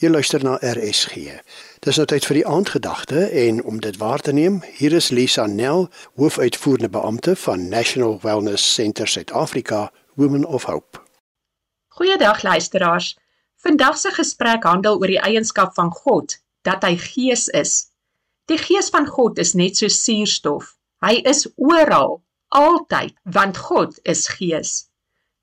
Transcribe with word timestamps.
Jy 0.00 0.08
luister 0.08 0.40
na 0.40 0.54
RSG. 0.64 1.26
Dis 1.84 1.98
nou 2.00 2.06
tyd 2.08 2.24
vir 2.24 2.38
die 2.38 2.44
aandgedagte 2.48 3.26
en 3.36 3.58
om 3.68 3.82
dit 3.84 3.98
waar 4.00 4.22
te 4.24 4.32
neem, 4.32 4.62
hier 4.78 4.94
is 4.96 5.10
Lisa 5.12 5.44
Nel, 5.44 5.90
hoofuitvoerende 6.16 6.88
beampte 6.88 7.34
van 7.36 7.66
National 7.68 8.16
Wellness 8.22 8.64
Centre 8.74 9.04
Suid-Afrika, 9.04 9.90
Women 10.16 10.46
of 10.48 10.64
Hope. 10.64 11.02
Goeiedag 12.00 12.40
luisteraars. 12.42 13.18
Vandag 13.60 13.98
se 14.00 14.14
gesprek 14.16 14.64
handel 14.64 14.96
oor 14.96 15.12
die 15.12 15.20
eienskap 15.20 15.76
van 15.76 15.92
God, 15.92 16.38
dat 16.64 16.80
hy 16.88 16.96
Gees 16.96 17.50
is. 17.52 17.90
Die 18.48 18.58
Gees 18.58 18.88
van 18.88 19.04
God 19.04 19.36
is 19.36 19.52
net 19.52 19.76
so 19.76 19.92
suurstof. 19.92 20.78
Hy 21.04 21.18
is 21.28 21.44
oral, 21.60 22.22
altyd, 22.48 23.12
want 23.28 23.60
God 23.68 24.00
is 24.08 24.30
Gees. 24.32 24.88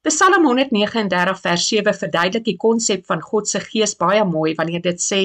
Psalm 0.07 0.45
139 0.45 1.39
vers 1.43 1.63
7 1.67 1.93
verduidelik 2.01 2.43
die 2.45 2.55
konsep 2.63 3.01
van 3.09 3.19
God 3.29 3.49
se 3.51 3.59
gees 3.59 3.93
baie 3.99 4.21
mooi 4.23 4.53
wanneer 4.55 4.81
dit 4.85 5.01
sê: 5.03 5.19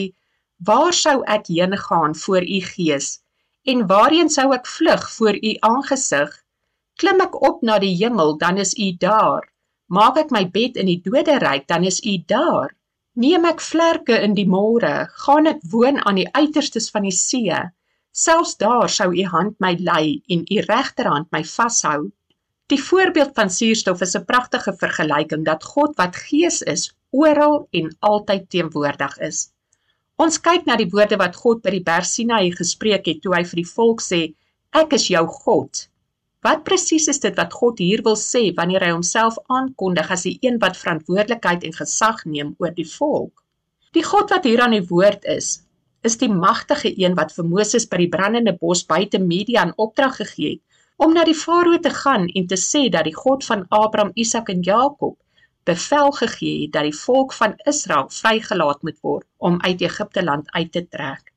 "Waar 0.68 0.92
sou 1.00 1.12
ek 1.34 1.46
heen 1.46 1.76
gaan 1.82 2.16
voor 2.22 2.42
u 2.42 2.58
gees? 2.70 3.20
En 3.62 3.86
waarheen 3.86 4.30
sou 4.36 4.48
ek 4.56 4.66
vlug 4.66 5.04
voor 5.16 5.38
u 5.38 5.52
aangesig? 5.68 6.32
Klim 6.98 7.22
ek 7.22 7.38
op 7.48 7.62
na 7.62 7.78
die 7.78 7.94
hemel, 8.00 8.34
dan 8.38 8.58
is 8.58 8.74
u 8.74 8.88
daar. 8.98 9.46
Maak 9.86 10.16
ek 10.16 10.34
my 10.34 10.42
bed 10.50 10.76
in 10.76 10.90
die 10.90 11.00
doderyk, 11.04 11.68
dan 11.68 11.84
is 11.84 12.00
u 12.00 12.16
daar. 12.26 12.74
Neem 13.14 13.44
ek 13.44 13.60
vlerke 13.60 14.18
in 14.18 14.34
die 14.34 14.48
môre, 14.48 15.06
gaan 15.26 15.46
ek 15.46 15.62
woon 15.70 16.02
aan 16.02 16.18
die 16.18 16.32
uiterstes 16.32 16.90
van 16.90 17.06
die 17.06 17.14
see, 17.14 17.62
selfs 18.10 18.56
daar 18.56 18.90
sou 18.90 19.12
u 19.14 19.24
hand 19.36 19.60
my 19.60 19.76
lei 19.78 20.22
en 20.28 20.42
u 20.50 20.58
regterhand 20.66 21.30
my 21.30 21.44
vashou." 21.44 22.10
Die 22.72 22.80
voorbeeld 22.80 23.34
van 23.36 23.50
suurstof 23.52 24.00
is 24.04 24.14
'n 24.16 24.24
pragtige 24.24 24.72
vergelyking 24.82 25.42
dat 25.44 25.64
God 25.72 25.96
wat 25.96 26.16
Gees 26.16 26.62
is, 26.74 26.84
oral 27.10 27.66
en 27.70 27.96
altyd 28.00 28.46
teenwoordig 28.54 29.18
is. 29.18 29.40
Ons 30.16 30.40
kyk 30.46 30.64
na 30.64 30.76
die 30.80 30.88
woorde 30.94 31.18
wat 31.20 31.36
God 31.36 31.60
by 31.66 31.74
die 31.74 31.82
berg 31.88 32.08
Sinai 32.08 32.54
gespreek 32.60 33.10
het 33.10 33.20
toe 33.20 33.34
hy 33.36 33.42
vir 33.50 33.60
die 33.60 33.72
volk 33.72 34.00
sê: 34.06 34.20
"Ek 34.82 34.96
is 34.98 35.06
jou 35.08 35.26
God." 35.26 35.82
Wat 36.48 36.64
presies 36.64 37.10
is 37.14 37.20
dit 37.26 37.36
wat 37.42 37.52
God 37.60 37.78
hier 37.78 38.02
wil 38.08 38.16
sê 38.22 38.42
wanneer 38.56 38.86
hy 38.86 38.90
homself 38.96 39.36
aankondig 39.58 40.10
as 40.10 40.24
die 40.30 40.38
een 40.40 40.58
wat 40.64 40.80
verantwoordelikheid 40.84 41.68
en 41.68 41.78
gesag 41.82 42.24
neem 42.24 42.54
oor 42.58 42.74
die 42.80 42.88
volk? 42.96 43.44
Die 43.92 44.08
God 44.14 44.30
wat 44.30 44.44
hier 44.48 44.64
aan 44.64 44.78
die 44.78 44.88
woord 44.94 45.24
is, 45.24 45.60
is 46.02 46.16
die 46.16 46.32
magtige 46.32 46.96
een 46.96 47.20
wat 47.20 47.36
vir 47.36 47.44
Moses 47.44 47.86
by 47.86 47.96
die 48.06 48.12
brandende 48.16 48.56
bos 48.64 48.86
buite 48.86 49.18
Midian 49.18 49.76
opdrag 49.76 50.16
gegee 50.24 50.50
het 50.56 50.71
om 51.02 51.14
na 51.16 51.22
die 51.26 51.34
farao 51.34 51.78
te 51.82 51.90
gaan 51.90 52.28
en 52.38 52.44
te 52.50 52.56
sê 52.62 52.80
dat 52.94 53.06
die 53.08 53.16
God 53.16 53.44
van 53.44 53.62
Abraham, 53.78 54.10
Isak 54.24 54.50
en 54.52 54.60
Jakob 54.62 55.16
bevel 55.66 56.12
gegee 56.18 56.60
het 56.60 56.72
dat 56.76 56.86
die 56.86 56.98
volk 56.98 57.34
van 57.38 57.56
Israel 57.72 58.06
vrygelaat 58.16 58.84
moet 58.86 58.98
word 59.06 59.26
om 59.48 59.58
uit 59.64 59.82
Egipte 59.82 60.22
land 60.22 60.50
uit 60.58 60.70
te 60.72 60.84
trek. 60.94 61.32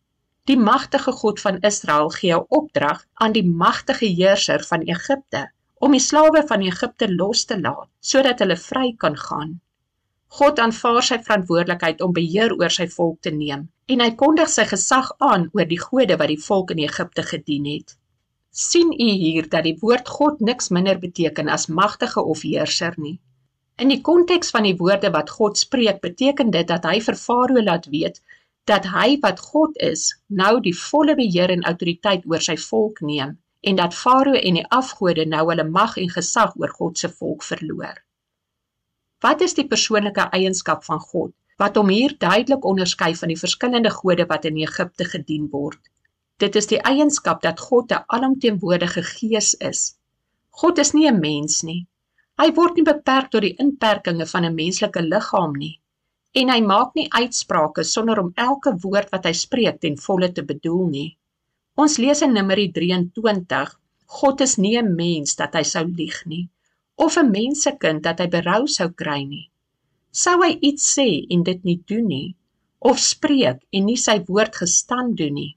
Die 0.52 0.58
magtige 0.58 1.16
God 1.22 1.42
van 1.42 1.58
Israel 1.70 2.14
gee 2.18 2.36
'n 2.36 2.46
opdrag 2.60 3.02
aan 3.14 3.34
die 3.40 3.46
magtige 3.64 4.06
heerser 4.20 4.66
van 4.70 4.86
Egipte 4.96 5.44
om 5.80 5.98
die 5.98 6.06
slawe 6.10 6.46
van 6.48 6.62
Egipte 6.62 7.10
los 7.16 7.46
te 7.46 7.60
laat 7.62 7.90
sodat 8.00 8.40
hulle 8.40 8.58
vry 8.68 8.94
kan 8.98 9.18
gaan. 9.18 9.60
God 10.28 10.60
aanvaar 10.60 11.04
sy 11.04 11.18
verantwoordelikheid 11.26 12.02
om 12.02 12.14
beheer 12.14 12.54
oor 12.54 12.70
sy 12.80 12.88
volk 12.88 13.22
te 13.22 13.32
neem 13.32 13.70
en 13.86 14.00
hy 14.00 14.12
kondig 14.16 14.50
sy 14.50 14.70
gesag 14.76 15.12
aan 15.18 15.50
oor 15.54 15.70
die 15.76 15.86
gode 15.90 16.18
wat 16.18 16.34
die 16.36 16.44
volk 16.50 16.72
in 16.72 16.86
Egipte 16.90 17.24
gedien 17.34 17.66
het 17.74 17.98
sien 18.56 18.92
u 18.94 19.08
hier 19.22 19.50
dat 19.52 19.66
die 19.68 19.76
woord 19.82 20.08
God 20.08 20.40
niks 20.40 20.70
minder 20.72 21.00
beteken 21.00 21.50
as 21.52 21.68
magtige 21.68 22.22
of 22.24 22.42
heerser 22.48 22.94
nie. 22.96 23.18
In 23.76 23.90
die 23.92 24.00
konteks 24.02 24.54
van 24.56 24.64
die 24.64 24.78
woorde 24.80 25.10
wat 25.12 25.30
God 25.30 25.58
spreek, 25.60 26.00
beteken 26.00 26.54
dit 26.54 26.68
dat 26.68 26.86
hy 26.88 27.02
vir 27.04 27.18
Farao 27.20 27.64
laat 27.64 27.90
weet 27.92 28.22
dat 28.72 28.88
hy 28.90 29.18
wat 29.22 29.42
God 29.44 29.76
is, 29.84 30.08
nou 30.28 30.62
die 30.64 30.74
volle 30.74 31.14
beheer 31.20 31.52
en 31.54 31.68
autoriteit 31.70 32.24
oor 32.32 32.42
sy 32.42 32.56
volk 32.62 33.02
neem 33.04 33.36
en 33.62 33.82
dat 33.82 33.98
Farao 33.98 34.40
en 34.40 34.62
die 34.62 34.66
afgode 34.78 35.26
nou 35.28 35.44
hulle 35.50 35.66
mag 35.68 35.98
en 36.00 36.10
gesag 36.16 36.56
oor 36.56 36.72
God 36.80 36.98
se 37.02 37.10
volk 37.12 37.44
verloor. 37.44 38.00
Wat 39.26 39.42
is 39.42 39.58
die 39.60 39.68
persoonlike 39.68 40.30
eienskap 40.38 40.88
van 40.88 41.04
God 41.12 41.36
wat 41.60 41.76
hom 41.80 41.92
hier 41.92 42.16
duidelik 42.20 42.66
onderskei 42.72 43.12
van 43.20 43.36
die 43.36 43.40
verskillende 43.44 43.92
gode 43.92 44.30
wat 44.32 44.48
in 44.48 44.64
Egipte 44.64 45.12
gedien 45.12 45.52
word? 45.52 45.82
Dit 46.44 46.58
is 46.60 46.66
die 46.68 46.82
eienskap 46.90 47.44
dat 47.44 47.62
God 47.66 47.92
'n 47.96 48.04
alomteenwoordige 48.16 49.04
Gees 49.10 49.54
is. 49.68 49.96
God 50.62 50.82
is 50.84 50.92
nie 50.94 51.08
'n 51.08 51.20
mens 51.20 51.62
nie. 51.64 51.88
Hy 52.42 52.48
word 52.58 52.76
nie 52.76 52.84
beperk 52.84 53.32
deur 53.32 53.46
die 53.46 53.56
inperkings 53.66 54.32
van 54.32 54.46
'n 54.46 54.56
menslike 54.56 55.02
liggaam 55.06 55.54
nie. 55.62 55.80
En 56.34 56.50
hy 56.50 56.60
maak 56.62 56.92
nie 56.96 57.08
uitsprake 57.22 57.84
sonder 57.84 58.20
om 58.20 58.34
elke 58.36 58.76
woord 58.84 59.16
wat 59.16 59.26
hy 59.26 59.32
spreek 59.32 59.80
ten 59.80 59.98
volle 60.08 60.32
te 60.32 60.44
bedoel 60.44 60.86
nie. 60.98 61.18
Ons 61.78 61.98
lees 61.98 62.22
in 62.22 62.34
Numeri 62.34 62.68
23: 62.72 63.80
God 64.20 64.42
is 64.42 64.58
nie 64.58 64.78
'n 64.78 64.96
mens 64.96 65.36
dat 65.36 65.54
hy 65.56 65.64
sou 65.64 65.86
lieg 65.88 66.26
nie, 66.26 66.50
of 66.96 67.18
'n 67.18 67.32
mensekind 67.32 68.04
dat 68.04 68.20
hy 68.20 68.28
berou 68.28 68.68
sou 68.68 68.90
kry 68.90 69.24
nie. 69.24 69.50
Sou 70.12 70.42
hy 70.44 70.58
iets 70.62 70.96
sê 71.00 71.26
en 71.30 71.44
dit 71.44 71.64
nie 71.64 71.82
doen 71.88 72.08
nie, 72.08 72.36
of 72.80 73.00
spreek 73.00 73.64
en 73.72 73.86
nie 73.86 73.98
sy 73.98 74.20
woord 74.28 74.56
gestand 74.56 75.16
doen 75.18 75.34
nie? 75.34 75.56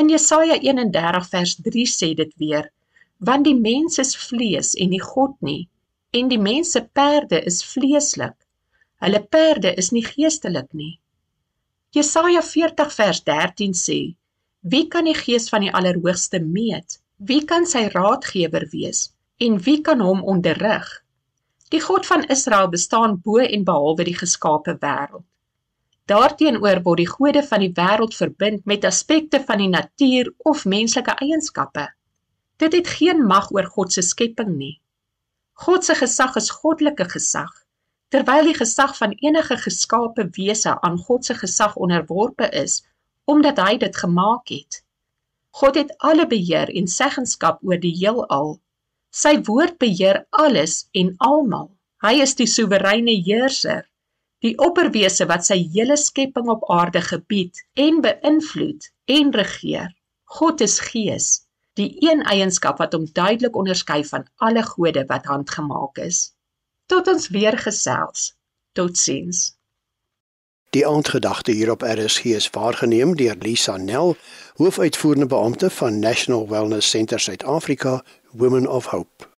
In 0.00 0.08
Jesaja 0.08 0.56
31 0.56 1.26
vers 1.28 1.56
3 1.64 1.86
sê 1.92 2.14
dit 2.14 2.30
weer: 2.40 2.70
Want 3.28 3.44
die 3.44 3.56
mens 3.56 3.98
is 3.98 4.14
vlees 4.16 4.70
en 4.82 4.88
nie 4.94 5.02
God 5.06 5.34
nie, 5.48 5.68
en 6.16 6.30
die 6.30 6.38
mens 6.40 6.70
se 6.72 6.80
perde 6.98 7.40
is 7.50 7.58
vleeslik. 7.72 8.36
Hulle 9.04 9.20
perde 9.36 9.74
is 9.82 9.90
nie 9.92 10.04
geestelik 10.06 10.72
nie. 10.72 10.94
Jesaja 11.92 12.40
40 12.40 12.96
vers 12.96 13.20
13 13.28 13.76
sê: 13.82 13.98
Wie 14.72 14.86
kan 14.88 15.04
die 15.04 15.18
gees 15.20 15.50
van 15.52 15.68
die 15.68 15.74
Allerhoogste 15.80 16.40
meet? 16.40 16.96
Wie 17.18 17.44
kan 17.44 17.68
sy 17.68 17.84
raadgewer 17.92 18.70
wees? 18.72 19.02
En 19.36 19.60
wie 19.68 19.80
kan 19.82 20.00
hom 20.00 20.24
onderrig? 20.24 20.88
Die 21.76 21.82
God 21.90 22.08
van 22.08 22.24
Israel 22.36 22.72
bestaan 22.72 23.20
bo 23.20 23.36
en 23.36 23.68
behalwe 23.68 24.08
die 24.08 24.16
geskape 24.24 24.78
wêreld. 24.80 25.28
Daarteenoor 26.10 26.80
word 26.82 26.98
die 26.98 27.10
gode 27.10 27.42
van 27.46 27.62
die 27.62 27.72
wêreld 27.76 28.16
verbind 28.18 28.64
met 28.66 28.84
aspekte 28.88 29.38
van 29.46 29.60
die 29.62 29.70
natuur 29.70 30.32
of 30.50 30.64
menslike 30.66 31.14
eienskappe. 31.22 31.84
Dit 32.58 32.74
het 32.74 32.88
geen 32.98 33.20
mag 33.32 33.50
oor 33.54 33.68
God 33.74 33.92
se 33.94 34.02
skepping 34.02 34.56
nie. 34.56 34.80
God 35.64 35.86
se 35.86 35.94
gesag 35.94 36.34
is 36.40 36.50
goddelike 36.50 37.06
gesag, 37.12 37.52
terwyl 38.10 38.48
die 38.48 38.56
gesag 38.58 38.96
van 38.98 39.14
enige 39.22 39.58
geskape 39.62 40.26
wese 40.38 40.74
aan 40.80 40.98
God 40.98 41.28
se 41.28 41.36
gesag 41.38 41.76
onderworpe 41.76 42.48
is 42.62 42.80
omdat 43.30 43.60
hy 43.62 43.76
dit 43.78 43.96
gemaak 43.96 44.50
het. 44.50 44.80
God 45.54 45.76
het 45.78 45.92
alle 45.98 46.26
beheer 46.26 46.72
en 46.74 46.88
seggenskap 46.90 47.60
oor 47.62 47.78
die 47.78 47.94
heelal. 48.00 48.56
Sy 49.14 49.36
woord 49.46 49.78
beheer 49.78 50.24
alles 50.34 50.88
en 50.90 51.12
almal. 51.22 51.68
Hy 52.02 52.16
is 52.24 52.34
die 52.34 52.48
soewereine 52.50 53.14
heerser 53.22 53.84
die 54.44 54.56
opperwese 54.58 55.26
wat 55.28 55.44
sy 55.44 55.58
hele 55.74 55.96
skepping 56.00 56.48
op 56.48 56.64
aarde 56.72 57.02
gebied 57.04 57.60
en 57.74 58.00
beïnvloed 58.04 58.88
en 59.04 59.32
regeer. 59.36 59.92
God 60.24 60.60
is 60.64 60.78
Gees, 60.80 61.28
die 61.76 61.90
een 62.04 62.22
eienskap 62.22 62.78
wat 62.80 62.94
hom 62.96 63.06
duidelik 63.12 63.56
onderskei 63.56 64.02
van 64.08 64.26
alle 64.36 64.62
gode 64.62 65.04
wat 65.08 65.28
handgemaak 65.28 65.98
is. 65.98 66.30
Tot 66.86 67.08
ons 67.08 67.28
weer 67.34 67.58
gesels. 67.58 68.32
Totsiens. 68.72 69.50
Die 70.70 70.86
aandgedagte 70.86 71.52
hier 71.52 71.70
op 71.70 71.82
RSG 71.82 72.36
is 72.38 72.50
waargeneem 72.54 73.16
deur 73.18 73.36
Lisa 73.42 73.76
Nel, 73.76 74.14
hoofuitvoerende 74.54 75.26
beampte 75.26 75.70
van 75.70 75.98
National 75.98 76.48
Wellness 76.48 76.90
Centre 76.90 77.18
Suid-Afrika, 77.18 78.04
Women 78.30 78.70
of 78.70 78.86
Hope. 78.86 79.29